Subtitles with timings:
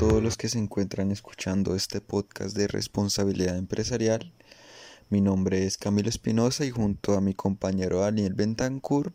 [0.00, 4.32] todos los que se encuentran escuchando este podcast de responsabilidad empresarial.
[5.10, 9.12] Mi nombre es Camilo Espinosa y junto a mi compañero Daniel Bentancur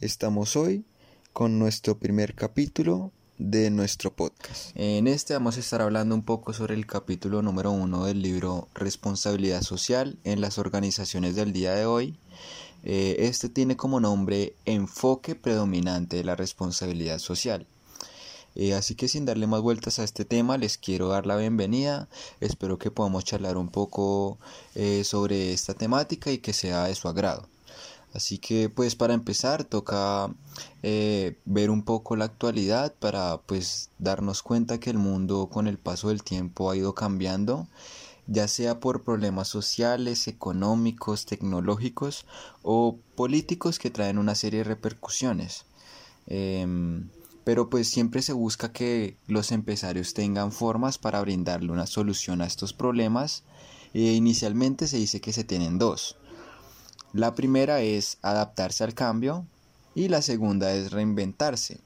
[0.00, 0.84] estamos hoy
[1.32, 4.72] con nuestro primer capítulo de nuestro podcast.
[4.74, 8.66] En este vamos a estar hablando un poco sobre el capítulo número uno del libro
[8.74, 12.18] Responsabilidad Social en las organizaciones del día de hoy.
[12.82, 17.68] Eh, este tiene como nombre Enfoque predominante de la responsabilidad social.
[18.56, 22.08] Eh, así que sin darle más vueltas a este tema, les quiero dar la bienvenida.
[22.40, 24.38] Espero que podamos charlar un poco
[24.74, 27.46] eh, sobre esta temática y que sea de su agrado.
[28.14, 30.30] Así que pues para empezar toca
[30.82, 35.76] eh, ver un poco la actualidad para pues darnos cuenta que el mundo con el
[35.76, 37.66] paso del tiempo ha ido cambiando
[38.26, 42.26] ya sea por problemas sociales, económicos, tecnológicos
[42.62, 45.64] o políticos que traen una serie de repercusiones.
[46.26, 47.08] Em,
[47.46, 52.44] pero pues siempre se busca que los empresarios tengan formas para brindarle una solución a
[52.44, 53.44] estos problemas.
[53.94, 56.16] E inicialmente se dice que se tienen dos.
[57.12, 59.46] La primera es adaptarse al cambio
[59.94, 61.78] y la segunda es reinventarse.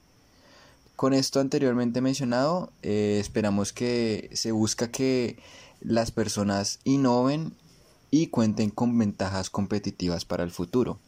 [0.96, 5.38] Con esto anteriormente mencionado, eh, esperamos que se busca que
[5.82, 7.52] las personas innoven
[8.10, 11.00] y cuenten con ventajas competitivas para el futuro.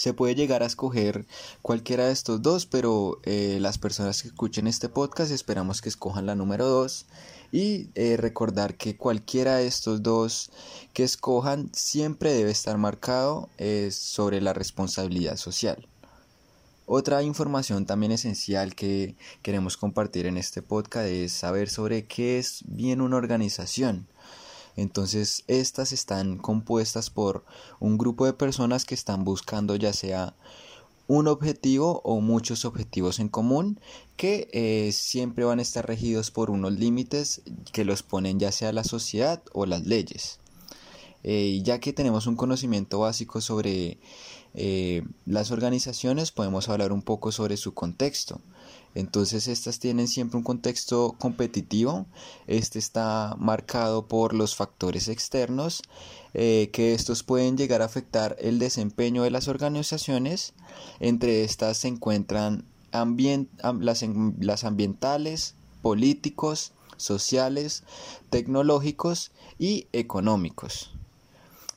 [0.00, 1.26] Se puede llegar a escoger
[1.60, 6.24] cualquiera de estos dos, pero eh, las personas que escuchen este podcast esperamos que escojan
[6.24, 7.04] la número dos
[7.52, 10.52] y eh, recordar que cualquiera de estos dos
[10.94, 15.86] que escojan siempre debe estar marcado eh, sobre la responsabilidad social.
[16.86, 22.62] Otra información también esencial que queremos compartir en este podcast es saber sobre qué es
[22.66, 24.06] bien una organización.
[24.76, 27.44] Entonces, estas están compuestas por
[27.80, 30.34] un grupo de personas que están buscando ya sea
[31.10, 33.80] un objetivo o muchos objetivos en común
[34.16, 37.42] que eh, siempre van a estar regidos por unos límites
[37.72, 40.38] que los ponen ya sea la sociedad o las leyes.
[41.24, 43.98] Eh, ya que tenemos un conocimiento básico sobre
[44.54, 48.40] eh, las organizaciones, podemos hablar un poco sobre su contexto.
[48.94, 52.06] Entonces estas tienen siempre un contexto competitivo.
[52.46, 55.82] Este está marcado por los factores externos
[56.34, 60.54] eh, que estos pueden llegar a afectar el desempeño de las organizaciones.
[60.98, 67.84] Entre estas se encuentran las, ambientales, políticos, sociales,
[68.28, 70.90] tecnológicos y económicos.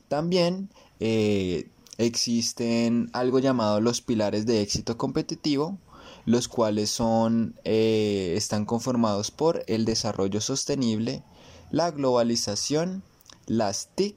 [0.07, 0.69] También
[0.99, 5.77] eh, existen algo llamado los pilares de éxito competitivo,
[6.25, 11.23] los cuales son, eh, están conformados por el desarrollo sostenible,
[11.71, 13.03] la globalización,
[13.45, 14.15] las TIC,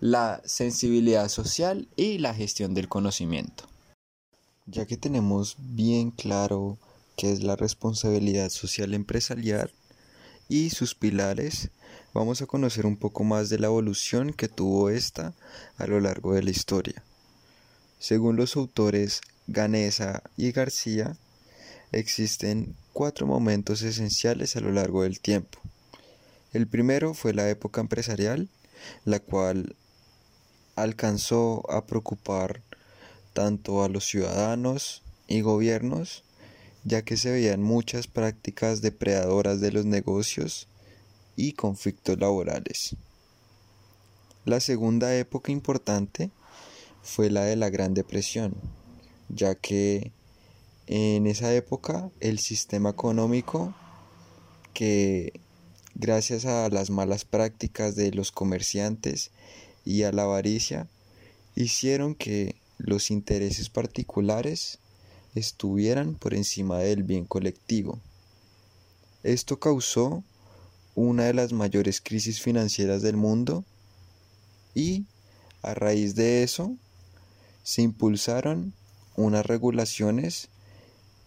[0.00, 3.64] la sensibilidad social y la gestión del conocimiento.
[4.66, 6.78] Ya que tenemos bien claro
[7.16, 9.72] qué es la responsabilidad social empresarial
[10.48, 11.70] y sus pilares,
[12.14, 15.34] vamos a conocer un poco más de la evolución que tuvo esta
[15.76, 17.02] a lo largo de la historia.
[17.98, 21.16] Según los autores Ganesa y García,
[21.92, 25.58] existen cuatro momentos esenciales a lo largo del tiempo.
[26.52, 28.48] El primero fue la época empresarial,
[29.04, 29.76] la cual
[30.76, 32.62] alcanzó a preocupar
[33.32, 36.24] tanto a los ciudadanos y gobiernos,
[36.84, 40.68] ya que se veían muchas prácticas depredadoras de los negocios
[41.36, 42.96] y conflictos laborales.
[44.44, 46.30] La segunda época importante
[47.02, 48.54] fue la de la Gran Depresión,
[49.28, 50.12] ya que
[50.88, 53.74] en esa época el sistema económico
[54.72, 55.38] que
[55.94, 59.30] gracias a las malas prácticas de los comerciantes
[59.84, 60.88] y a la avaricia
[61.54, 64.78] hicieron que los intereses particulares
[65.34, 68.00] estuvieran por encima del bien colectivo.
[69.22, 70.24] Esto causó
[70.94, 73.62] una de las mayores crisis financieras del mundo
[74.74, 75.04] y
[75.60, 76.76] a raíz de eso
[77.62, 78.72] se impulsaron
[79.16, 80.48] unas regulaciones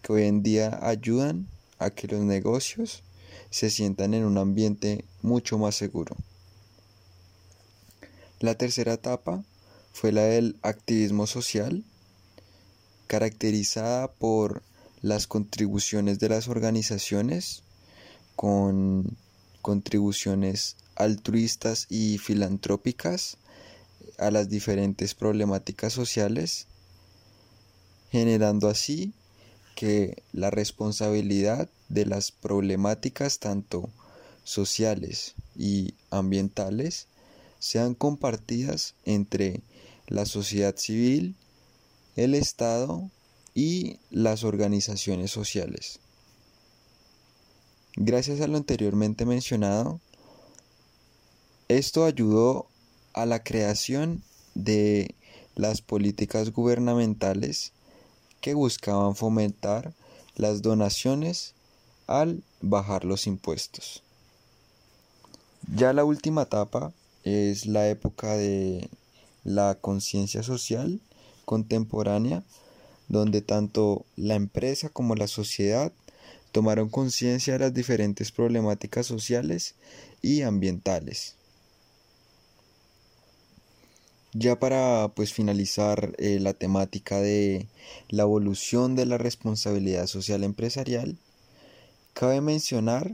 [0.02, 3.02] que hoy en día ayudan a que los negocios
[3.50, 6.16] se sientan en un ambiente mucho más seguro.
[8.40, 9.44] La tercera etapa
[9.92, 11.84] fue la del activismo social,
[13.06, 14.62] caracterizada por
[15.00, 17.62] las contribuciones de las organizaciones
[18.36, 19.16] con
[19.60, 23.36] contribuciones altruistas y filantrópicas
[24.18, 26.66] a las diferentes problemáticas sociales,
[28.10, 29.12] generando así
[29.82, 33.90] que la responsabilidad de las problemáticas tanto
[34.44, 37.08] sociales y ambientales
[37.58, 39.60] sean compartidas entre
[40.06, 41.34] la sociedad civil,
[42.14, 43.10] el Estado
[43.56, 45.98] y las organizaciones sociales.
[47.96, 50.00] Gracias a lo anteriormente mencionado,
[51.66, 52.68] esto ayudó
[53.14, 54.22] a la creación
[54.54, 55.16] de
[55.56, 57.72] las políticas gubernamentales
[58.42, 59.94] que buscaban fomentar
[60.34, 61.54] las donaciones
[62.06, 64.02] al bajar los impuestos.
[65.74, 66.92] Ya la última etapa
[67.22, 68.90] es la época de
[69.44, 71.00] la conciencia social
[71.44, 72.42] contemporánea,
[73.08, 75.92] donde tanto la empresa como la sociedad
[76.50, 79.76] tomaron conciencia de las diferentes problemáticas sociales
[80.20, 81.36] y ambientales.
[84.34, 87.68] Ya para pues finalizar eh, la temática de
[88.08, 91.18] la evolución de la responsabilidad social empresarial,
[92.14, 93.12] cabe mencionar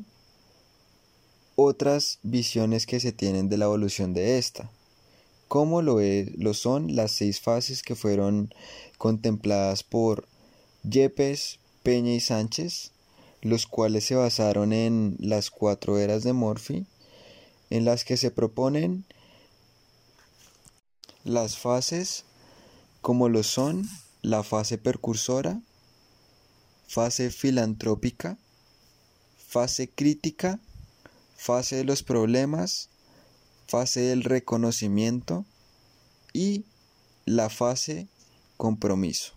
[1.56, 4.70] otras visiones que se tienen de la evolución de esta,
[5.48, 5.98] como lo,
[6.36, 8.54] lo son las seis fases que fueron
[8.96, 10.28] contempladas por
[10.84, 12.92] Yepes, Peña y Sánchez,
[13.42, 16.86] los cuales se basaron en las cuatro eras de Morphy,
[17.70, 19.04] en las que se proponen
[21.28, 22.24] las fases
[23.02, 23.88] como lo son
[24.22, 25.60] la fase percursora,
[26.88, 28.38] fase filantrópica,
[29.36, 30.58] fase crítica,
[31.36, 32.88] fase de los problemas,
[33.66, 35.44] fase del reconocimiento
[36.32, 36.64] y
[37.26, 38.08] la fase
[38.56, 39.34] compromiso.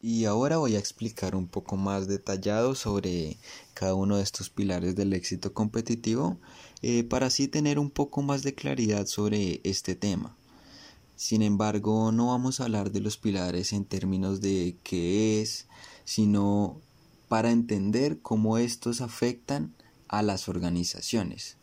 [0.00, 3.38] Y ahora voy a explicar un poco más detallado sobre
[3.74, 6.38] cada uno de estos pilares del éxito competitivo
[6.82, 10.36] eh, para así tener un poco más de claridad sobre este tema.
[11.16, 15.66] Sin embargo, no vamos a hablar de los pilares en términos de qué es,
[16.04, 16.80] sino
[17.28, 19.74] para entender cómo estos afectan
[20.08, 21.56] a las organizaciones.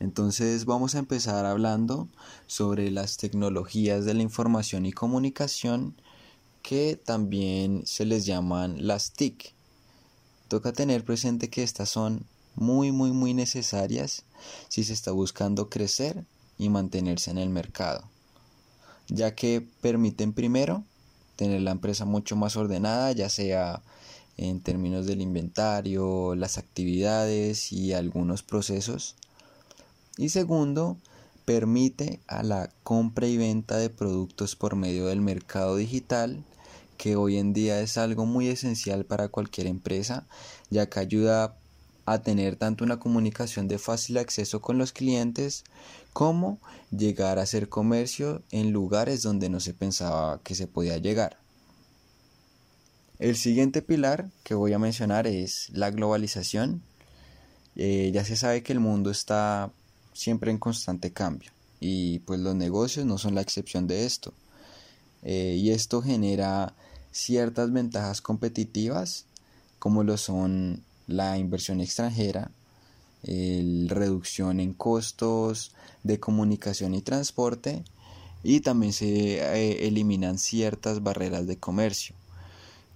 [0.00, 2.08] Entonces vamos a empezar hablando
[2.46, 5.94] sobre las tecnologías de la información y comunicación
[6.62, 9.54] que también se les llaman las TIC.
[10.48, 14.24] Toca tener presente que estas son muy muy muy necesarias
[14.68, 16.24] si se está buscando crecer
[16.58, 18.04] y mantenerse en el mercado,
[19.08, 20.84] ya que permiten primero
[21.36, 23.82] tener la empresa mucho más ordenada, ya sea
[24.36, 29.16] en términos del inventario, las actividades y algunos procesos.
[30.16, 30.96] Y segundo,
[31.44, 36.42] permite a la compra y venta de productos por medio del mercado digital,
[36.96, 40.26] que hoy en día es algo muy esencial para cualquier empresa,
[40.70, 41.56] ya que ayuda
[42.06, 45.64] a tener tanto una comunicación de fácil acceso con los clientes
[46.12, 46.58] como
[46.90, 51.38] llegar a hacer comercio en lugares donde no se pensaba que se podía llegar.
[53.18, 56.82] El siguiente pilar que voy a mencionar es la globalización.
[57.76, 59.70] Eh, ya se sabe que el mundo está
[60.12, 64.32] siempre en constante cambio y pues los negocios no son la excepción de esto.
[65.22, 66.74] Eh, y esto genera
[67.12, 69.26] ciertas ventajas competitivas
[69.78, 72.50] como lo son la inversión extranjera,
[73.22, 75.72] la reducción en costos
[76.02, 77.84] de comunicación y transporte
[78.42, 82.14] y también se eh, eliminan ciertas barreras de comercio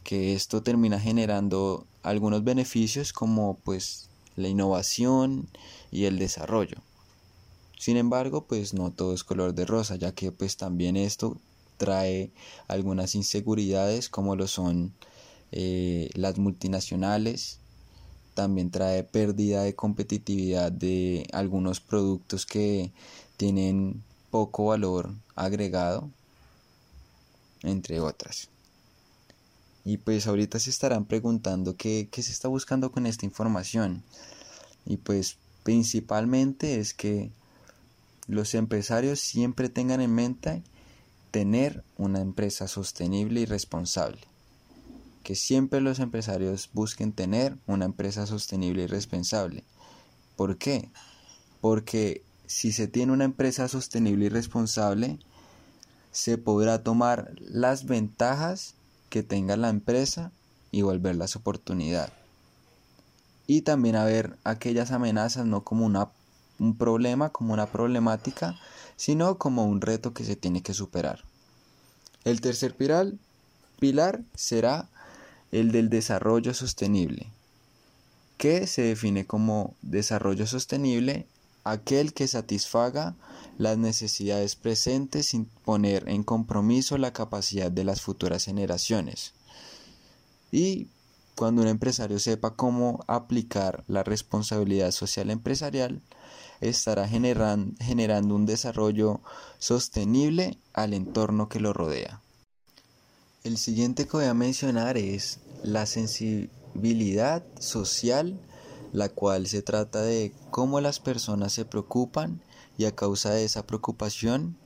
[0.08, 5.48] que esto termina generando algunos beneficios como pues la innovación
[5.90, 6.78] y el desarrollo.
[7.78, 11.36] Sin embargo, pues no todo es color de rosa, ya que pues también esto
[11.76, 12.30] trae
[12.68, 14.94] algunas inseguridades como lo son
[15.52, 17.60] eh, las multinacionales,
[18.38, 22.92] también trae pérdida de competitividad de algunos productos que
[23.36, 26.08] tienen poco valor agregado,
[27.64, 28.48] entre otras.
[29.84, 34.04] Y pues ahorita se estarán preguntando qué, se está buscando con esta información.
[34.86, 37.32] Y pues principalmente es que
[38.28, 40.62] los empresarios siempre tengan en mente
[41.32, 44.20] tener una empresa sostenible y responsable.
[45.28, 49.62] Que siempre los empresarios busquen tener una empresa sostenible y responsable.
[50.36, 50.90] ¿Por qué?
[51.60, 55.18] Porque si se tiene una empresa sostenible y responsable,
[56.12, 58.72] se podrá tomar las ventajas
[59.10, 60.32] que tenga la empresa
[60.70, 62.10] y volverlas oportunidad.
[63.46, 66.08] Y también a ver aquellas amenazas no como una,
[66.58, 68.58] un problema, como una problemática,
[68.96, 71.22] sino como un reto que se tiene que superar.
[72.24, 73.12] El tercer pilar,
[73.78, 74.88] pilar será
[75.52, 77.28] el del desarrollo sostenible,
[78.36, 81.26] que se define como desarrollo sostenible
[81.64, 83.14] aquel que satisfaga
[83.58, 89.32] las necesidades presentes sin poner en compromiso la capacidad de las futuras generaciones.
[90.50, 90.88] Y
[91.34, 96.00] cuando un empresario sepa cómo aplicar la responsabilidad social empresarial,
[96.60, 99.20] estará generando un desarrollo
[99.58, 102.20] sostenible al entorno que lo rodea.
[103.44, 108.40] El siguiente que voy a mencionar es la responsabilidad social,
[108.92, 112.42] la cual se trata de cómo las personas se preocupan
[112.76, 114.58] y a causa de esa preocupación,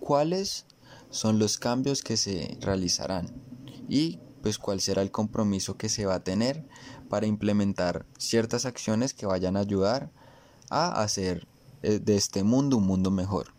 [0.00, 0.66] cuáles
[1.10, 3.32] son los cambios que se realizarán
[3.88, 6.66] y pues cuál será el compromiso que se va a tener
[7.08, 10.10] para implementar ciertas acciones que vayan a ayudar
[10.70, 11.46] a hacer
[11.82, 13.52] eh, de este mundo un mundo mejor,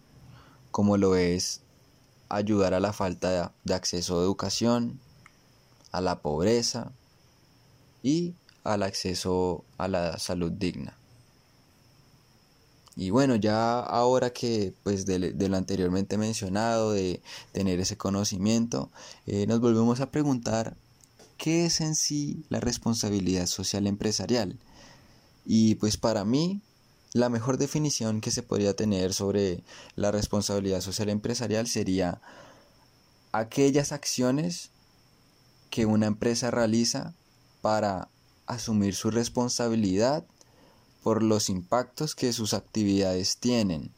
[0.71, 1.61] como lo es
[2.29, 4.99] ayudar a la falta de acceso a educación,
[5.91, 6.91] a la pobreza
[8.03, 8.33] y
[8.63, 10.95] al acceso a la salud digna.
[12.95, 17.21] Y bueno, ya ahora que pues de, lo anteriormente mencionado, de
[17.53, 18.91] tener ese conocimiento,
[19.25, 20.75] eh, nos volvemos a preguntar
[21.37, 24.59] qué es en sí la responsabilidad social empresarial.
[25.45, 26.59] Y pues para mí,
[27.13, 29.63] la mejor definición que se podría tener sobre
[29.95, 32.21] la responsabilidad social empresarial sería
[33.31, 34.69] aquellas acciones
[35.69, 37.13] que una empresa realiza
[37.61, 38.09] para
[38.45, 40.25] asumir su responsabilidad
[41.03, 43.91] por los impactos que sus actividades tienen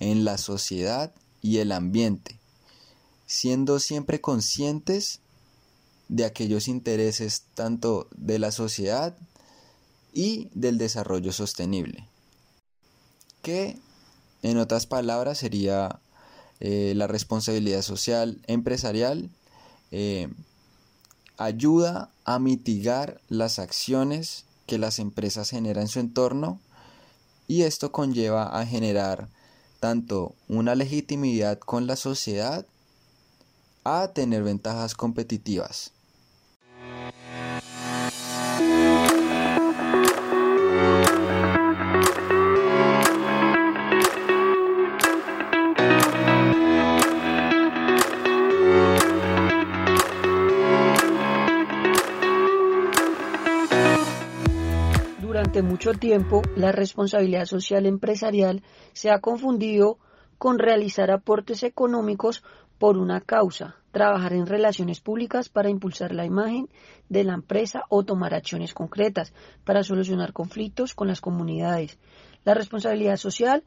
[0.00, 2.38] en la sociedad y el ambiente,
[3.26, 5.20] siendo siempre conscientes
[6.08, 9.16] de aquellos intereses tanto de la sociedad
[10.12, 12.08] y del desarrollo sostenible,
[13.42, 13.78] que
[14.42, 16.00] en otras palabras sería
[16.60, 19.30] eh, la responsabilidad social empresarial,
[19.90, 20.28] eh,
[21.36, 26.60] ayuda a mitigar las acciones que las empresas generan en su entorno
[27.46, 29.28] y esto conlleva a generar
[29.80, 32.66] tanto una legitimidad con la sociedad
[33.84, 35.92] a tener ventajas competitivas.
[55.62, 59.98] Mucho tiempo, la responsabilidad social empresarial se ha confundido
[60.36, 62.42] con realizar aportes económicos
[62.76, 66.68] por una causa, trabajar en relaciones públicas para impulsar la imagen
[67.08, 69.32] de la empresa o tomar acciones concretas
[69.64, 71.98] para solucionar conflictos con las comunidades.
[72.44, 73.62] La responsabilidad social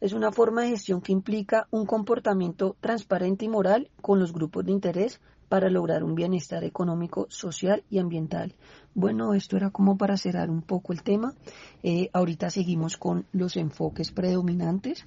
[0.00, 4.64] es una forma de gestión que implica un comportamiento transparente y moral con los grupos
[4.64, 8.54] de interés para lograr un bienestar económico, social y ambiental.
[8.94, 11.34] Bueno, esto era como para cerrar un poco el tema.
[11.82, 15.06] Eh, ahorita seguimos con los enfoques predominantes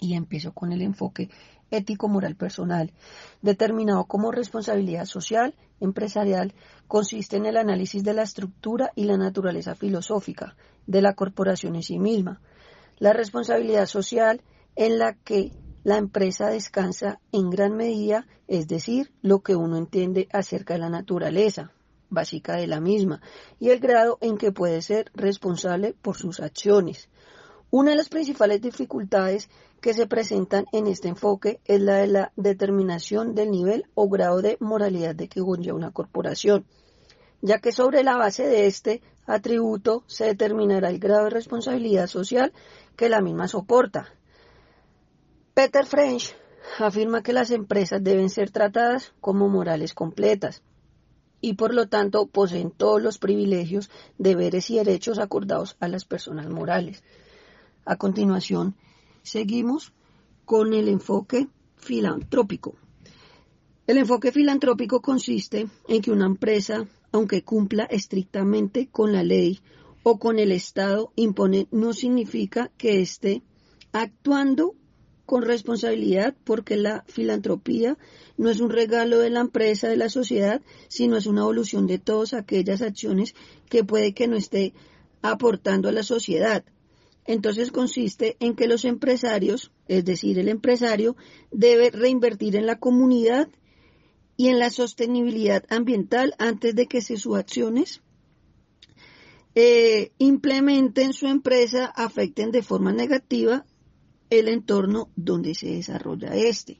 [0.00, 1.30] y empiezo con el enfoque
[1.70, 2.92] ético-moral personal,
[3.42, 6.52] determinado como responsabilidad social, empresarial,
[6.88, 10.56] consiste en el análisis de la estructura y la naturaleza filosófica
[10.88, 12.40] de la corporación en sí misma.
[12.98, 14.42] La responsabilidad social
[14.74, 20.28] en la que la empresa descansa en gran medida, es decir, lo que uno entiende
[20.32, 21.72] acerca de la naturaleza
[22.10, 23.20] básica de la misma
[23.58, 27.08] y el grado en que puede ser responsable por sus acciones.
[27.70, 29.48] Una de las principales dificultades
[29.80, 34.42] que se presentan en este enfoque es la de la determinación del nivel o grado
[34.42, 36.66] de moralidad de que conlleva una corporación,
[37.40, 42.52] ya que sobre la base de este atributo se determinará el grado de responsabilidad social
[42.96, 44.12] que la misma soporta.
[45.54, 46.34] Peter French
[46.78, 50.62] afirma que las empresas deben ser tratadas como morales completas
[51.40, 56.48] y por lo tanto poseen todos los privilegios, deberes y derechos acordados a las personas
[56.48, 57.02] morales.
[57.84, 58.76] A continuación,
[59.22, 59.92] seguimos
[60.44, 62.76] con el enfoque filantrópico.
[63.86, 69.60] El enfoque filantrópico consiste en que una empresa, aunque cumpla estrictamente con la ley
[70.04, 73.42] o con el Estado impone, no significa que esté
[73.92, 74.74] actuando
[75.30, 77.96] con responsabilidad porque la filantropía
[78.36, 82.00] no es un regalo de la empresa, de la sociedad, sino es una evolución de
[82.00, 83.36] todas aquellas acciones
[83.68, 84.74] que puede que no esté
[85.22, 86.64] aportando a la sociedad.
[87.26, 91.14] Entonces consiste en que los empresarios, es decir, el empresario,
[91.52, 93.48] debe reinvertir en la comunidad
[94.36, 98.02] y en la sostenibilidad ambiental antes de que sus acciones
[99.54, 103.64] eh, implementen su empresa afecten de forma negativa
[104.30, 106.78] el entorno donde se desarrolla este.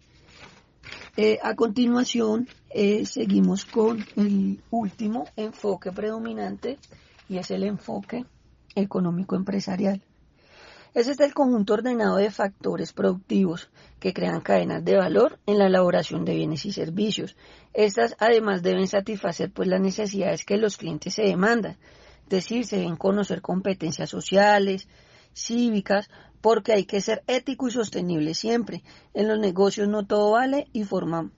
[1.17, 6.79] Eh, a continuación, eh, seguimos con el último enfoque predominante
[7.29, 8.25] y es el enfoque
[8.75, 10.03] económico empresarial.
[10.93, 15.67] Ese es el conjunto ordenado de factores productivos que crean cadenas de valor en la
[15.67, 17.37] elaboración de bienes y servicios.
[17.75, 21.77] Estas además deben satisfacer pues las necesidades que los clientes se demandan,
[22.25, 24.89] es decir, se deben conocer competencias sociales,
[25.33, 28.83] cívicas, porque hay que ser ético y sostenible siempre.
[29.15, 31.31] En los negocios no todo vale y forma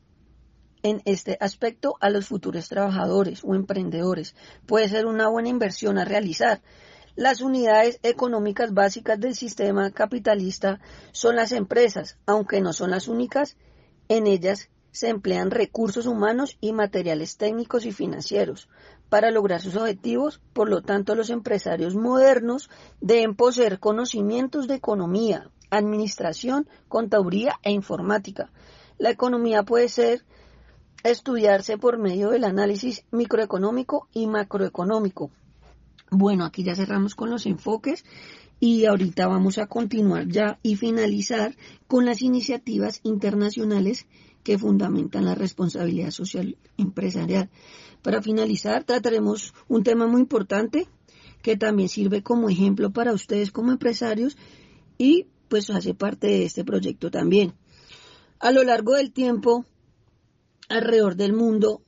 [0.82, 4.34] en este aspecto a los futuros trabajadores o emprendedores.
[4.66, 6.60] Puede ser una buena inversión a realizar.
[7.14, 10.80] Las unidades económicas básicas del sistema capitalista
[11.12, 13.56] son las empresas, aunque no son las únicas.
[14.08, 18.68] En ellas se emplean recursos humanos y materiales técnicos y financieros
[19.08, 20.40] para lograr sus objetivos.
[20.52, 22.70] Por lo tanto, los empresarios modernos
[23.00, 28.50] deben poseer conocimientos de economía, administración, contaduría e informática.
[28.98, 30.24] La economía puede ser
[31.02, 35.30] estudiarse por medio del análisis microeconómico y macroeconómico.
[36.10, 38.04] Bueno, aquí ya cerramos con los enfoques
[38.60, 41.56] y ahorita vamos a continuar ya y finalizar
[41.88, 44.06] con las iniciativas internacionales
[44.42, 47.50] que fundamentan la responsabilidad social empresarial.
[48.02, 50.88] Para finalizar, trataremos un tema muy importante
[51.42, 54.36] que también sirve como ejemplo para ustedes como empresarios
[54.98, 57.54] y pues hace parte de este proyecto también.
[58.38, 59.64] A lo largo del tiempo,
[60.68, 61.82] alrededor del mundo,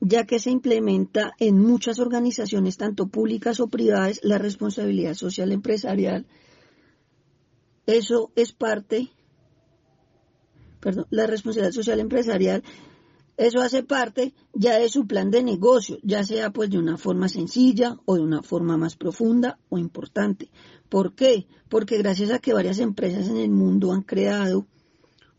[0.00, 6.26] ya que se implementa en muchas organizaciones, tanto públicas o privadas, la responsabilidad social empresarial.
[7.86, 9.10] Eso es parte,
[10.86, 12.62] perdón, la responsabilidad social empresarial,
[13.36, 17.28] eso hace parte ya de su plan de negocio, ya sea pues de una forma
[17.28, 20.48] sencilla o de una forma más profunda o importante.
[20.88, 21.48] ¿Por qué?
[21.68, 24.68] Porque gracias a que varias empresas en el mundo han creado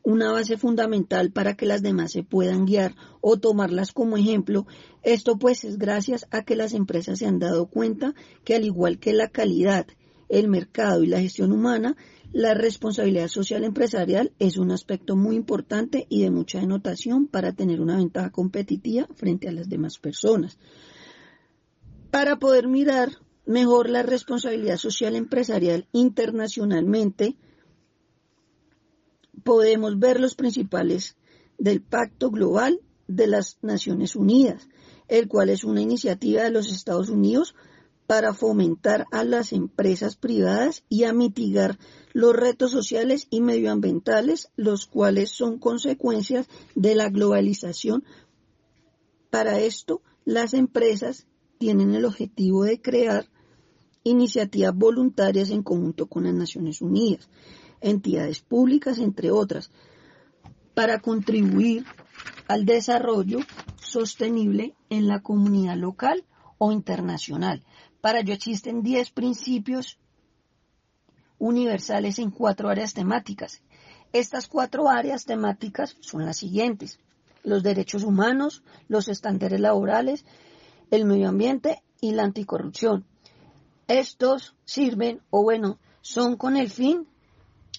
[0.04, 4.68] una base fundamental para que las demás se puedan guiar o tomarlas como ejemplo.
[5.02, 9.00] Esto pues es gracias a que las empresas se han dado cuenta que al igual
[9.00, 9.88] que la calidad,
[10.30, 11.96] el mercado y la gestión humana,
[12.34, 17.80] la responsabilidad social empresarial es un aspecto muy importante y de mucha denotación para tener
[17.80, 20.58] una ventaja competitiva frente a las demás personas.
[22.12, 23.12] Para poder mirar
[23.46, 27.38] mejor la responsabilidad social empresarial internacionalmente,
[29.44, 31.16] podemos ver los principales
[31.58, 34.68] del Pacto Global de las Naciones Unidas,
[35.08, 37.56] el cual es una iniciativa de los Estados Unidos
[38.08, 41.78] para fomentar a las empresas privadas y a mitigar
[42.14, 48.04] los retos sociales y medioambientales, los cuales son consecuencias de la globalización.
[49.30, 53.28] Para esto, las empresas tienen el objetivo de crear
[54.04, 57.30] iniciativas voluntarias en conjunto con las Naciones Unidas
[57.82, 59.72] entidades públicas, entre otras,
[60.74, 61.86] para contribuir
[62.48, 63.40] al desarrollo
[63.76, 66.24] sostenible en la comunidad local
[66.58, 67.64] o internacional.
[68.02, 69.98] Para ello existen 10 principios
[71.40, 73.62] universales en cuatro áreas temáticas.
[74.14, 77.00] Estas cuatro áreas temáticas son las siguientes.
[77.44, 80.26] Los derechos humanos, los estándares laborales,
[80.92, 83.06] el medio ambiente y la anticorrupción.
[83.88, 87.08] Estos sirven, o bueno, son con el fin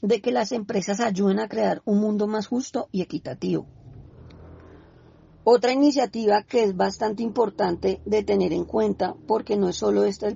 [0.02, 3.66] de que las empresas ayuden a crear un mundo más justo y equitativo.
[5.50, 10.28] Otra iniciativa que es bastante importante de tener en cuenta, porque no es solo esta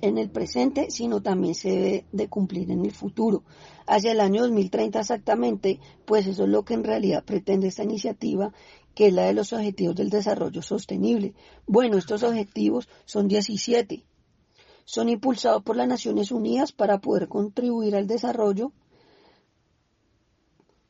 [0.00, 3.42] en el presente, sino también se debe de cumplir en el futuro.
[3.86, 8.54] Hacia el año 2030 exactamente, pues eso es lo que en realidad pretende esta iniciativa,
[8.94, 11.34] que es la de los Objetivos del Desarrollo Sostenible.
[11.66, 14.06] Bueno, estos objetivos son 17.
[14.86, 18.72] Son impulsados por las Naciones Unidas para poder contribuir al desarrollo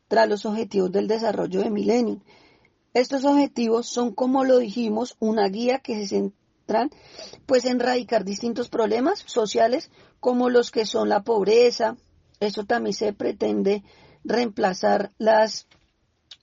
[0.07, 2.21] tras los objetivos del desarrollo de milenio.
[2.95, 6.91] Estos objetivos son, como lo dijimos, una guía que se centran
[7.45, 11.97] pues en erradicar distintos problemas sociales como los que son la pobreza.
[12.41, 13.83] Eso también se pretende
[14.23, 15.67] reemplazar las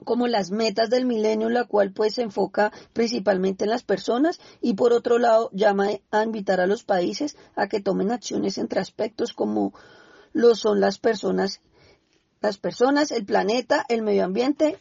[0.04, 4.74] como las metas del milenio, la cual pues se enfoca principalmente en las personas y
[4.74, 9.32] por otro lado llama a invitar a los países a que tomen acciones entre aspectos
[9.32, 9.72] como
[10.32, 11.60] lo son las personas
[12.40, 14.76] las personas, el planeta, el medio ambiente,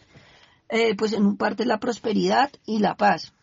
[0.72, 3.34] eh, pues en un parte la prosperidad y la paz.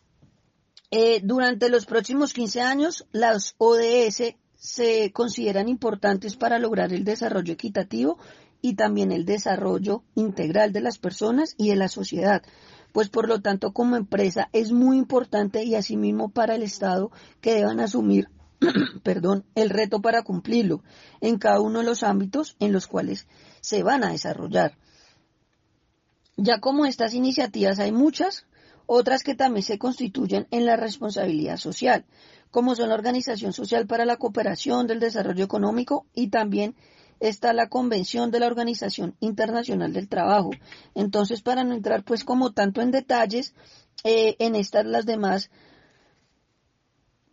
[0.91, 7.53] Eh, durante los próximos 15 años, las ODS se consideran importantes para lograr el desarrollo
[7.53, 8.19] equitativo
[8.63, 12.43] y también el desarrollo integral de las personas y de la sociedad.
[12.93, 17.55] Pues por lo tanto, como empresa es muy importante y asimismo para el Estado que
[17.55, 18.31] deban asumir
[19.03, 20.83] perdón, el reto para cumplirlo
[21.21, 23.27] en cada uno de los ámbitos en los cuales
[23.61, 24.77] se van a desarrollar.
[26.41, 28.47] Ya como estas iniciativas hay muchas,
[28.87, 32.07] otras que también se constituyen en la responsabilidad social,
[32.53, 36.77] como son la Organización Social para la Cooperación del Desarrollo Económico y también
[37.19, 40.51] está la Convención de la Organización Internacional del Trabajo.
[40.95, 43.53] Entonces, para no entrar pues como tanto en detalles,
[44.05, 45.51] eh, en estas las demás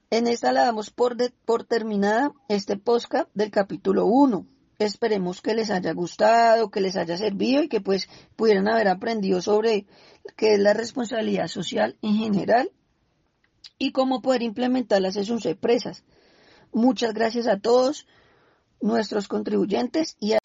[0.10, 1.16] en esta la damos por,
[1.46, 4.48] por terminada este podcast del capítulo 1.
[4.78, 9.42] Esperemos que les haya gustado, que les haya servido y que pues pudieran haber aprendido
[9.42, 9.86] sobre
[10.36, 12.72] qué es la responsabilidad social en general
[13.78, 16.04] y cómo poder implementarlas en sus empresas.
[16.72, 18.08] Muchas gracias a todos
[18.82, 20.40] nuestros contribuyentes y a